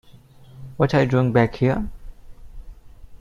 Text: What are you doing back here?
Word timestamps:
What 0.77 0.95
are 0.95 1.03
you 1.03 1.07
doing 1.07 1.31
back 1.31 1.57
here? 1.57 1.87